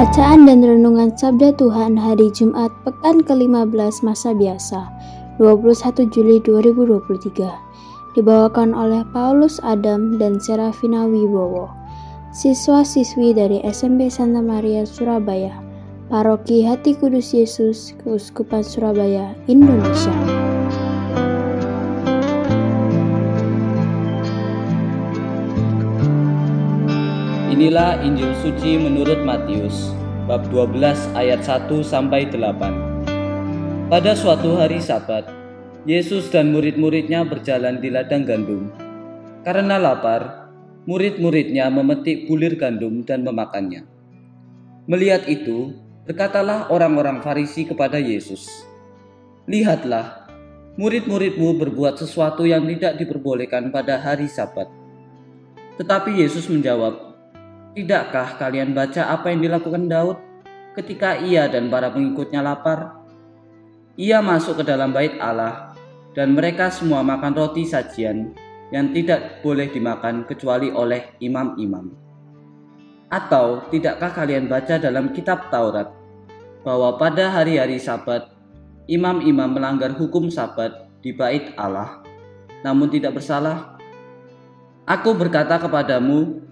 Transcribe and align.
Bacaan 0.00 0.48
dan 0.48 0.64
Renungan 0.64 1.12
Sabda 1.12 1.52
Tuhan 1.60 1.92
Hari 1.92 2.32
Jumat 2.32 2.72
Pekan 2.88 3.20
ke-15 3.20 4.00
Masa 4.00 4.32
Biasa 4.32 4.88
21 5.36 6.08
Juli 6.08 6.40
2023 6.40 8.16
Dibawakan 8.16 8.72
oleh 8.72 9.04
Paulus 9.12 9.60
Adam 9.60 10.16
dan 10.16 10.40
Serafina 10.40 11.04
Wibowo 11.04 11.68
Siswa-siswi 12.32 13.36
dari 13.36 13.60
SMP 13.60 14.08
Santa 14.08 14.40
Maria 14.40 14.88
Surabaya 14.88 15.60
Paroki 16.08 16.64
Hati 16.64 16.96
Kudus 16.96 17.36
Yesus 17.36 17.92
Keuskupan 18.00 18.64
Surabaya, 18.64 19.36
Indonesia 19.52 20.39
Inilah 27.60 28.00
Injil 28.00 28.32
suci 28.40 28.80
menurut 28.80 29.20
Matius 29.20 29.92
bab 30.24 30.48
12 30.48 30.80
ayat 31.12 31.44
1 31.44 31.68
sampai 31.84 32.24
8. 32.32 33.84
Pada 33.92 34.16
suatu 34.16 34.56
hari 34.56 34.80
Sabat, 34.80 35.28
Yesus 35.84 36.32
dan 36.32 36.56
murid-muridnya 36.56 37.20
berjalan 37.28 37.76
di 37.76 37.92
ladang 37.92 38.24
gandum. 38.24 38.72
Karena 39.44 39.76
lapar, 39.76 40.48
murid-muridnya 40.88 41.68
memetik 41.68 42.32
bulir 42.32 42.56
gandum 42.56 43.04
dan 43.04 43.28
memakannya. 43.28 43.84
Melihat 44.88 45.28
itu, 45.28 45.76
berkatalah 46.08 46.72
orang-orang 46.72 47.20
Farisi 47.20 47.68
kepada 47.68 48.00
Yesus, 48.00 48.48
"Lihatlah, 49.44 50.32
murid-muridmu 50.80 51.60
berbuat 51.60 52.00
sesuatu 52.00 52.48
yang 52.48 52.64
tidak 52.64 53.04
diperbolehkan 53.04 53.68
pada 53.68 54.00
hari 54.00 54.32
Sabat." 54.32 54.72
Tetapi 55.76 56.24
Yesus 56.24 56.48
menjawab, 56.48 57.09
Tidakkah 57.70 58.34
kalian 58.34 58.74
baca 58.74 59.14
apa 59.14 59.30
yang 59.30 59.46
dilakukan 59.46 59.86
Daud 59.86 60.18
ketika 60.74 61.22
ia 61.22 61.46
dan 61.46 61.70
para 61.70 61.86
pengikutnya 61.94 62.42
lapar? 62.42 62.98
Ia 63.94 64.18
masuk 64.18 64.58
ke 64.58 64.64
dalam 64.66 64.90
bait 64.90 65.14
Allah 65.22 65.70
dan 66.10 66.34
mereka 66.34 66.66
semua 66.74 67.06
makan 67.06 67.30
roti 67.30 67.62
sajian 67.62 68.34
yang 68.74 68.90
tidak 68.90 69.38
boleh 69.46 69.70
dimakan 69.70 70.26
kecuali 70.26 70.74
oleh 70.74 71.14
imam-imam. 71.22 71.94
Atau 73.06 73.62
tidakkah 73.70 74.18
kalian 74.18 74.50
baca 74.50 74.74
dalam 74.78 75.14
kitab 75.14 75.50
Taurat 75.54 75.94
bahwa 76.66 76.98
pada 76.98 77.30
hari-hari 77.30 77.78
Sabat 77.78 78.34
imam-imam 78.90 79.46
melanggar 79.46 79.94
hukum 79.94 80.26
Sabat 80.26 80.90
di 81.06 81.14
bait 81.14 81.54
Allah 81.54 82.02
namun 82.66 82.90
tidak 82.90 83.22
bersalah? 83.22 83.78
Aku 84.90 85.14
berkata 85.14 85.54
kepadamu, 85.54 86.49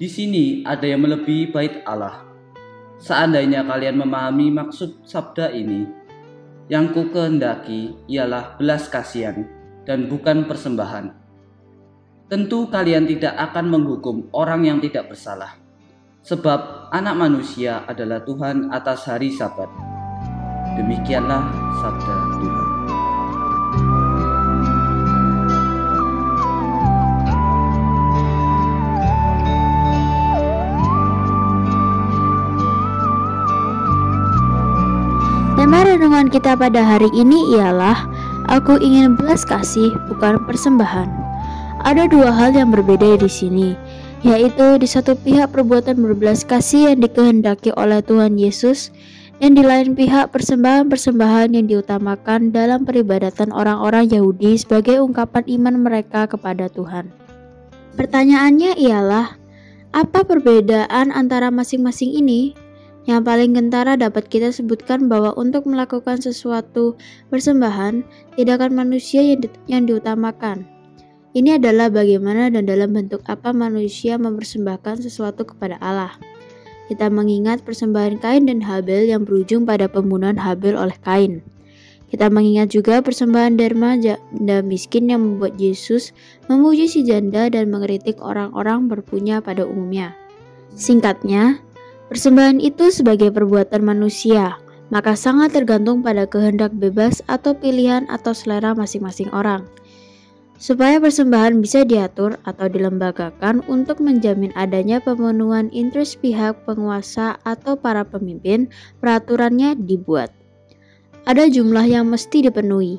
di 0.00 0.08
sini 0.08 0.64
ada 0.64 0.88
yang 0.88 1.04
melebihi 1.04 1.52
bait 1.52 1.84
Allah. 1.84 2.24
Seandainya 2.96 3.60
kalian 3.68 4.00
memahami 4.00 4.48
maksud 4.48 5.04
sabda 5.04 5.52
ini, 5.52 5.84
yang 6.72 6.88
ku 6.96 7.12
kehendaki 7.12 7.92
ialah 8.08 8.56
belas 8.56 8.88
kasihan 8.88 9.44
dan 9.84 10.08
bukan 10.08 10.48
persembahan. 10.48 11.12
Tentu 12.32 12.72
kalian 12.72 13.04
tidak 13.04 13.36
akan 13.36 13.68
menghukum 13.68 14.32
orang 14.32 14.64
yang 14.64 14.78
tidak 14.80 15.12
bersalah, 15.12 15.60
sebab 16.24 16.88
anak 16.96 17.20
manusia 17.20 17.84
adalah 17.84 18.24
Tuhan 18.24 18.72
atas 18.72 19.04
hari 19.04 19.28
sabat. 19.36 19.68
Demikianlah 20.80 21.44
sabda 21.84 22.16
Tuhan. 22.40 22.59
Tema 35.60 35.84
renungan 35.84 36.32
kita 36.32 36.56
pada 36.56 36.80
hari 36.80 37.12
ini 37.12 37.52
ialah 37.52 38.08
Aku 38.48 38.80
ingin 38.80 39.12
belas 39.12 39.44
kasih, 39.44 39.92
bukan 40.08 40.40
persembahan. 40.48 41.04
Ada 41.84 42.08
dua 42.08 42.32
hal 42.32 42.56
yang 42.56 42.72
berbeda 42.72 43.20
di 43.20 43.28
sini, 43.28 43.76
yaitu 44.24 44.80
di 44.80 44.88
satu 44.88 45.12
pihak 45.20 45.52
perbuatan 45.52 46.00
berbelas 46.00 46.48
kasih 46.48 46.88
yang 46.88 47.04
dikehendaki 47.04 47.76
oleh 47.76 48.00
Tuhan 48.00 48.40
Yesus, 48.40 48.88
dan 49.36 49.52
di 49.52 49.60
lain 49.60 49.92
pihak 49.92 50.32
persembahan-persembahan 50.32 51.52
yang 51.52 51.68
diutamakan 51.68 52.56
dalam 52.56 52.88
peribadatan 52.88 53.52
orang-orang 53.52 54.08
Yahudi 54.08 54.56
sebagai 54.56 55.04
ungkapan 55.04 55.44
iman 55.60 55.76
mereka 55.76 56.24
kepada 56.24 56.72
Tuhan. 56.72 57.12
Pertanyaannya 58.00 58.80
ialah, 58.80 59.36
apa 59.92 60.24
perbedaan 60.24 61.12
antara 61.12 61.52
masing-masing 61.52 62.16
ini? 62.16 62.69
Yang 63.10 63.26
paling 63.26 63.58
kentara 63.58 63.98
dapat 63.98 64.30
kita 64.30 64.54
sebutkan 64.54 65.10
bahwa 65.10 65.34
untuk 65.34 65.66
melakukan 65.66 66.22
sesuatu 66.22 66.94
persembahan, 67.26 68.06
tindakan 68.38 68.70
manusia 68.70 69.18
yang, 69.18 69.42
di, 69.42 69.48
yang 69.66 69.82
diutamakan. 69.82 70.62
Ini 71.34 71.58
adalah 71.58 71.90
bagaimana 71.90 72.54
dan 72.54 72.70
dalam 72.70 72.94
bentuk 72.94 73.26
apa 73.26 73.50
manusia 73.50 74.14
mempersembahkan 74.14 75.02
sesuatu 75.02 75.42
kepada 75.42 75.74
Allah. 75.82 76.14
Kita 76.86 77.10
mengingat 77.10 77.66
persembahan 77.66 78.22
Kain 78.22 78.46
dan 78.46 78.62
Habel 78.62 79.10
yang 79.10 79.26
berujung 79.26 79.66
pada 79.66 79.90
pembunuhan 79.90 80.38
Habel 80.38 80.78
oleh 80.78 80.94
Kain. 81.02 81.42
Kita 82.14 82.30
mengingat 82.30 82.70
juga 82.70 83.02
persembahan 83.02 83.58
derma 83.58 83.98
janda 83.98 84.62
miskin 84.62 85.10
yang 85.10 85.22
membuat 85.22 85.58
Yesus 85.58 86.14
memuji 86.46 86.86
si 86.86 87.02
janda 87.02 87.50
dan 87.50 87.74
mengkritik 87.74 88.22
orang-orang 88.22 88.86
berpunya 88.86 89.42
pada 89.42 89.66
umumnya. 89.66 90.14
Singkatnya, 90.74 91.62
Persembahan 92.10 92.58
itu 92.58 92.90
sebagai 92.90 93.30
perbuatan 93.30 93.86
manusia, 93.86 94.58
maka 94.90 95.14
sangat 95.14 95.54
tergantung 95.54 96.02
pada 96.02 96.26
kehendak 96.26 96.74
bebas 96.74 97.22
atau 97.30 97.54
pilihan 97.54 98.02
atau 98.10 98.34
selera 98.34 98.74
masing-masing 98.74 99.30
orang. 99.30 99.62
Supaya 100.58 100.98
persembahan 100.98 101.62
bisa 101.62 101.86
diatur 101.86 102.34
atau 102.42 102.66
dilembagakan 102.66 103.62
untuk 103.70 104.02
menjamin 104.02 104.50
adanya 104.58 104.98
pemenuhan 104.98 105.70
interest 105.70 106.18
pihak 106.18 106.58
penguasa 106.66 107.38
atau 107.46 107.78
para 107.78 108.02
pemimpin, 108.02 108.66
peraturannya 108.98 109.78
dibuat. 109.78 110.34
Ada 111.30 111.46
jumlah 111.46 111.86
yang 111.86 112.10
mesti 112.10 112.42
dipenuhi, 112.50 112.98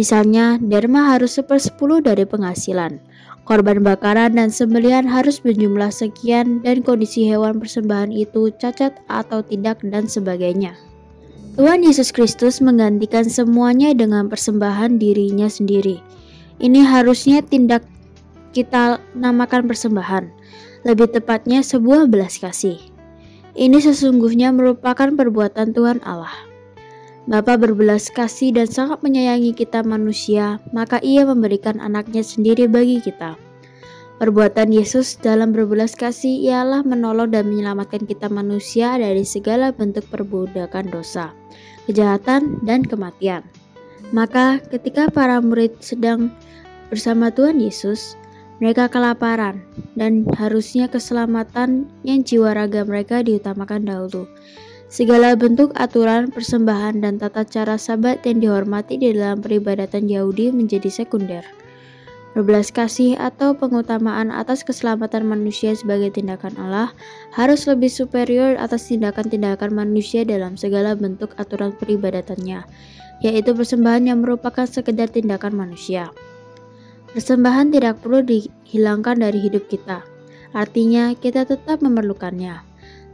misalnya 0.00 0.56
derma 0.56 1.12
harus 1.12 1.36
sepersepuluh 1.36 2.00
dari 2.00 2.24
penghasilan, 2.24 2.96
Korban 3.50 3.82
bakaran 3.82 4.38
dan 4.38 4.46
sembelihan 4.46 5.02
harus 5.10 5.42
berjumlah 5.42 5.90
sekian 5.90 6.62
dan 6.62 6.86
kondisi 6.86 7.26
hewan 7.26 7.58
persembahan 7.58 8.14
itu 8.14 8.46
cacat 8.62 8.94
atau 9.10 9.42
tidak 9.42 9.82
dan 9.82 10.06
sebagainya. 10.06 10.78
Tuhan 11.58 11.82
Yesus 11.82 12.14
Kristus 12.14 12.62
menggantikan 12.62 13.26
semuanya 13.26 13.90
dengan 13.90 14.30
persembahan 14.30 15.02
dirinya 15.02 15.50
sendiri. 15.50 15.98
Ini 16.62 16.78
harusnya 16.86 17.42
tindak 17.42 17.82
kita 18.54 19.02
namakan 19.18 19.66
persembahan, 19.66 20.30
lebih 20.86 21.10
tepatnya 21.10 21.66
sebuah 21.66 22.06
belas 22.06 22.38
kasih. 22.38 22.78
Ini 23.58 23.82
sesungguhnya 23.82 24.54
merupakan 24.54 25.10
perbuatan 25.10 25.74
Tuhan 25.74 25.98
Allah. 26.06 26.49
Bapa 27.30 27.54
berbelas 27.54 28.10
kasih 28.10 28.50
dan 28.50 28.66
sangat 28.66 29.06
menyayangi 29.06 29.54
kita 29.54 29.86
manusia, 29.86 30.58
maka 30.74 30.98
ia 30.98 31.22
memberikan 31.22 31.78
anaknya 31.78 32.26
sendiri 32.26 32.66
bagi 32.66 32.98
kita. 32.98 33.38
Perbuatan 34.18 34.74
Yesus 34.74 35.14
dalam 35.14 35.54
berbelas 35.54 35.94
kasih 35.94 36.42
ialah 36.42 36.82
menolong 36.82 37.30
dan 37.30 37.46
menyelamatkan 37.46 38.02
kita 38.02 38.26
manusia 38.26 38.98
dari 38.98 39.22
segala 39.22 39.70
bentuk 39.70 40.10
perbudakan 40.10 40.90
dosa, 40.90 41.30
kejahatan, 41.86 42.58
dan 42.66 42.82
kematian. 42.82 43.46
Maka 44.10 44.58
ketika 44.66 45.06
para 45.06 45.38
murid 45.38 45.78
sedang 45.78 46.34
bersama 46.90 47.30
Tuhan 47.30 47.62
Yesus, 47.62 48.18
mereka 48.58 48.90
kelaparan 48.90 49.62
dan 49.94 50.26
harusnya 50.34 50.90
keselamatan 50.90 51.86
yang 52.02 52.26
jiwa 52.26 52.58
raga 52.58 52.82
mereka 52.82 53.22
diutamakan 53.22 53.86
dahulu. 53.86 54.26
Segala 54.90 55.38
bentuk 55.38 55.70
aturan, 55.78 56.34
persembahan, 56.34 56.98
dan 57.06 57.22
tata 57.22 57.46
cara 57.46 57.78
sabat 57.78 58.26
yang 58.26 58.42
dihormati 58.42 58.98
di 58.98 59.14
dalam 59.14 59.38
peribadatan 59.38 60.10
Yahudi 60.10 60.50
menjadi 60.50 60.90
sekunder. 60.90 61.46
Berbelas 62.34 62.74
kasih 62.74 63.14
atau 63.14 63.54
pengutamaan 63.54 64.34
atas 64.34 64.66
keselamatan 64.66 65.30
manusia 65.30 65.78
sebagai 65.78 66.10
tindakan 66.18 66.58
Allah 66.58 66.90
harus 67.38 67.70
lebih 67.70 67.86
superior 67.86 68.58
atas 68.58 68.90
tindakan-tindakan 68.90 69.70
manusia 69.70 70.26
dalam 70.26 70.58
segala 70.58 70.98
bentuk 70.98 71.38
aturan 71.38 71.70
peribadatannya, 71.70 72.66
yaitu 73.22 73.54
persembahan 73.54 74.10
yang 74.10 74.26
merupakan 74.26 74.66
sekedar 74.66 75.06
tindakan 75.06 75.54
manusia. 75.54 76.10
Persembahan 77.14 77.70
tidak 77.70 78.02
perlu 78.02 78.26
dihilangkan 78.26 79.22
dari 79.22 79.38
hidup 79.38 79.70
kita, 79.70 80.02
artinya 80.50 81.14
kita 81.14 81.46
tetap 81.46 81.78
memerlukannya. 81.78 82.69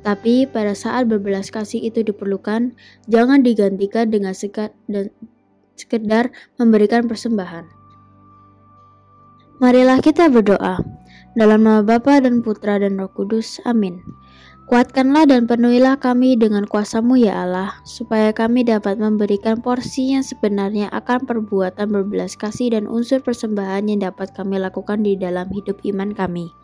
Tapi 0.00 0.48
pada 0.48 0.72
saat 0.72 1.06
berbelas 1.06 1.52
kasih 1.52 1.84
itu 1.84 2.00
diperlukan, 2.00 2.72
jangan 3.06 3.44
digantikan 3.44 4.08
dengan 4.08 4.32
sekedar 5.76 6.32
memberikan 6.56 7.04
persembahan. 7.04 7.68
Marilah 9.60 10.00
kita 10.00 10.32
berdoa. 10.32 10.80
Dalam 11.36 11.62
nama 11.62 11.84
Bapa 11.84 12.18
dan 12.18 12.40
Putra 12.40 12.80
dan 12.80 12.96
Roh 12.96 13.12
Kudus. 13.12 13.60
Amin. 13.68 14.00
Kuatkanlah 14.70 15.26
dan 15.26 15.50
penuhilah 15.50 15.98
kami 15.98 16.38
dengan 16.38 16.62
kuasamu 16.62 17.18
ya 17.18 17.42
Allah, 17.42 17.74
supaya 17.82 18.30
kami 18.30 18.62
dapat 18.62 19.02
memberikan 19.02 19.58
porsi 19.58 20.14
yang 20.14 20.22
sebenarnya 20.22 20.86
akan 20.94 21.26
perbuatan 21.26 21.90
berbelas 21.90 22.38
kasih 22.38 22.70
dan 22.72 22.86
unsur 22.86 23.18
persembahan 23.18 23.90
yang 23.90 24.06
dapat 24.06 24.30
kami 24.30 24.62
lakukan 24.62 25.02
di 25.02 25.18
dalam 25.18 25.50
hidup 25.50 25.82
iman 25.82 26.14
kami. 26.14 26.54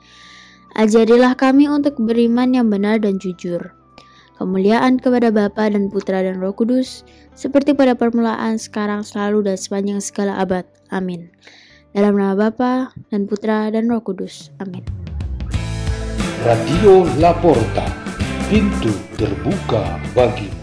Ajarilah 0.75 1.39
kami 1.39 1.71
untuk 1.71 1.95
beriman 2.03 2.51
yang 2.51 2.67
benar 2.67 2.99
dan 2.99 3.23
jujur. 3.23 3.77
Kemuliaan 4.37 5.01
kepada 5.01 5.33
Bapa 5.33 5.71
dan 5.73 5.89
Putra 5.89 6.21
dan 6.21 6.43
Roh 6.43 6.53
Kudus, 6.53 7.07
seperti 7.33 7.73
pada 7.73 7.97
permulaan, 7.97 8.61
sekarang, 8.61 9.01
selalu, 9.01 9.49
dan 9.49 9.57
sepanjang 9.57 10.01
segala 10.03 10.37
abad. 10.43 10.69
Amin. 10.93 11.33
Dalam 11.97 12.21
nama 12.21 12.37
Bapa 12.37 12.93
dan 13.09 13.25
Putra 13.25 13.73
dan 13.73 13.89
Roh 13.89 14.05
Kudus. 14.05 14.53
Amin. 14.61 14.85
Radio 16.45 17.09
Laporta, 17.17 17.89
pintu 18.53 18.93
terbuka 19.17 19.97
bagimu. 20.13 20.56